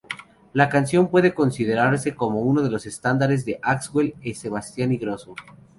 La 0.53 0.67
canción 0.67 1.09
puede 1.09 1.35
considerarse 1.35 2.15
como 2.15 2.39
uno 2.41 2.63
de 2.63 2.71
los 2.71 2.87
estandartes 2.87 3.45
de 3.45 3.59
Axwell 3.61 4.15
e 4.23 4.33
Sebastian 4.33 4.93
Ingrosso. 4.93 5.35